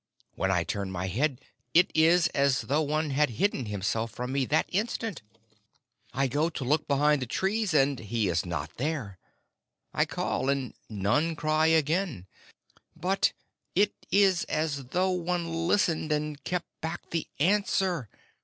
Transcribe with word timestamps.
When 0.33 0.49
I 0.49 0.63
turn 0.63 0.89
my 0.89 1.05
head 1.05 1.41
it 1.75 1.91
is 1.93 2.25
as 2.29 2.61
though 2.61 2.81
one 2.81 3.11
had 3.11 3.29
hidden 3.37 3.67
himself 3.67 4.09
from 4.09 4.31
me 4.31 4.45
that 4.45 4.65
instant. 4.69 5.21
I 6.11 6.25
go 6.25 6.49
to 6.49 6.63
look 6.63 6.87
behind 6.87 7.21
the 7.21 7.27
trees, 7.27 7.71
and 7.71 7.99
he 7.99 8.27
is 8.27 8.43
not 8.43 8.77
there. 8.77 9.19
I 9.93 10.05
call 10.05 10.49
and 10.49 10.73
none 10.89 11.35
cry 11.35 11.67
again; 11.67 12.25
but 12.95 13.33
it 13.75 13.93
is 14.09 14.43
as 14.45 14.85
though 14.85 15.11
one 15.11 15.67
listened 15.67 16.11
and 16.11 16.43
kept 16.43 16.81
back 16.81 17.11
the 17.11 17.27
answer. 17.39 18.09